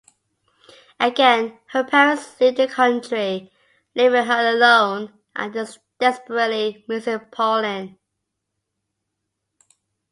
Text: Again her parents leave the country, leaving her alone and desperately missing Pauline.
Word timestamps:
Again 0.99 1.59
her 1.67 1.83
parents 1.83 2.41
leave 2.41 2.55
the 2.55 2.67
country, 2.67 3.51
leaving 3.93 4.25
her 4.25 4.49
alone 4.49 5.13
and 5.35 5.53
desperately 5.99 6.83
missing 6.87 7.19
Pauline. 7.31 7.99